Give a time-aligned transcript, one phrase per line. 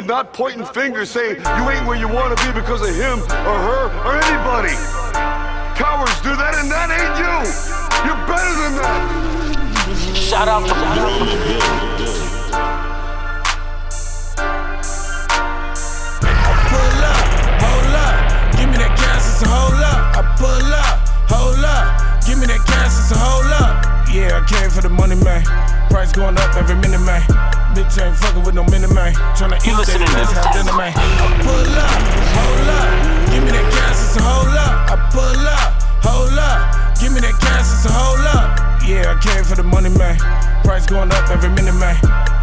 [0.00, 3.20] and not pointing fingers saying you ain't where you want to be because of him
[3.20, 4.72] or her or anybody.
[5.76, 7.36] Cowards do that, and that ain't you.
[8.08, 10.16] You're better than that.
[10.16, 10.72] Shout out to
[16.70, 17.20] Pull up,
[17.60, 20.16] hold up, give me that gas, it's a hold up.
[20.16, 20.96] I pull up,
[21.28, 23.84] hold up, give me that gas, it's a hold up.
[24.08, 25.44] Yeah, I came for the money, man.
[25.90, 27.59] Price going up every minute, man.
[27.74, 29.14] Bitch ain't fucking with no minute, man.
[29.38, 30.92] Tryna eat that, listening to let's have dinner, man.
[30.94, 31.98] I pull up,
[32.34, 32.90] hold up,
[33.30, 34.90] give me that gas, it's a hold up.
[34.90, 35.70] I pull up,
[36.02, 38.58] hold up, give me that gas, it's a hold up.
[38.82, 40.18] Yeah, I came for the money, man.
[40.66, 41.94] Price going up every minute, man.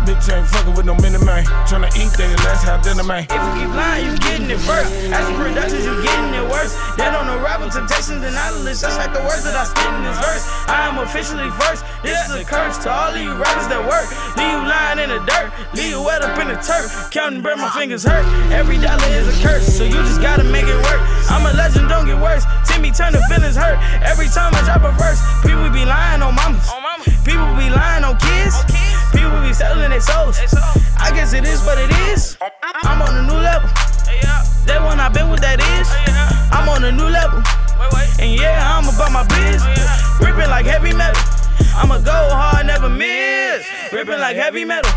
[0.08, 1.44] Bitch ain't fucking with no minute, man.
[1.68, 3.28] Tryna eat that, let's have dinner, man.
[3.28, 4.88] If you keep lying, you getting it first.
[5.12, 6.72] As for productions, you getting it worse.
[6.96, 10.08] They don't know rapper temptations and idleness, just like the words that I spit in
[10.08, 10.48] this verse.
[10.72, 11.84] I am officially first.
[12.00, 14.08] This is a curse to all of you rappers that work.
[14.40, 14.87] Do you lying in
[15.18, 17.10] the dirt, leave you wet up in the turf.
[17.12, 18.26] Counting bread, my fingers hurt.
[18.52, 21.02] Every dollar is a curse, so you just gotta make it work.
[21.30, 22.46] I'm a legend, don't get worse.
[22.66, 23.78] Timmy turn the feelings hurt.
[24.06, 26.70] Every time I drop a verse, people be lying on mamas.
[27.26, 28.56] People be lying on kids.
[29.12, 30.38] People be selling their souls.
[30.98, 32.38] I guess it is what it is.
[32.62, 33.70] I'm on a new level.
[34.68, 35.88] That one I been with that is.
[36.52, 37.42] I'm on a new level.
[38.20, 39.64] And yeah, I'm about my biz.
[40.20, 41.37] Ripping like heavy metal.
[41.78, 43.66] I'ma go hard, never miss.
[43.94, 44.92] Ripping like heavy metal.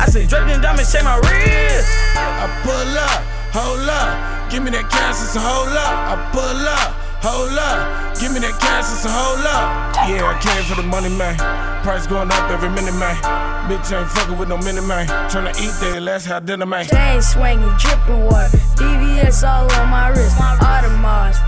[0.00, 1.88] I say dripping diamonds, shake my wrist.
[2.16, 3.20] I pull up,
[3.52, 5.94] hold up, give me that cash, it's a hold up.
[6.10, 6.90] I pull up,
[7.22, 9.92] hold up, give me that cash, it's a hold up.
[10.08, 11.36] Yeah, I came for the money, man.
[11.84, 13.14] Price going up every minute, man.
[13.68, 15.06] Bitch ain't fucking with no minute, man.
[15.30, 16.86] Tryna eat that, let's have dinner, man.
[16.86, 18.58] Chain swinging, dripping water.
[18.74, 20.36] VVS all on my wrist.
[20.38, 21.38] Audemars,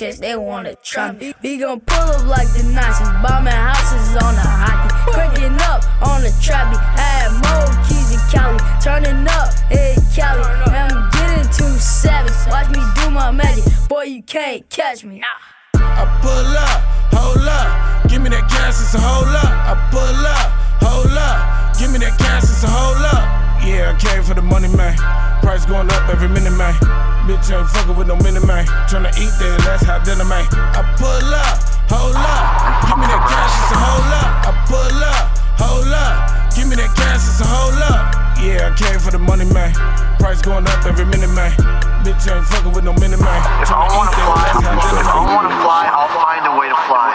[0.00, 1.34] just they wanna try me.
[1.42, 4.88] We gon' pull up like the Nazis, bombing houses on the hockey.
[5.12, 6.80] Cranking up on the trappy.
[6.96, 10.40] Had more keys in Cali, turning up, hey Cali.
[10.72, 12.32] Man, I'm getting too savage.
[12.48, 15.22] Watch me do my magic, boy, you can't catch me.
[15.74, 16.80] I pull up,
[17.12, 19.44] hold up, give me that cash, it's a hold up.
[19.44, 20.48] I pull up,
[20.80, 23.20] hold up, give me that cash, it's a hold up.
[23.68, 24.96] Yeah, I came for the money, man.
[25.60, 26.72] Price going up every minute, man.
[27.28, 28.64] Bitch ain't fucking with no minute, man.
[28.88, 30.48] Tryna eat that, let's have dinner, man.
[30.72, 34.48] I pull up, hold up, give me that cash, it's a hold up.
[34.48, 38.08] I pull up, hold up, give me that cash, it's a hold up.
[38.40, 39.76] Yeah, I came for the money, man.
[40.16, 41.52] Price going up every minute, man.
[42.08, 43.40] Bitch ain't fucking with no minute, man.
[43.60, 46.72] If I wanna fly, let's have dinner, if I wanna fly, I'll find a way
[46.72, 47.12] to fly.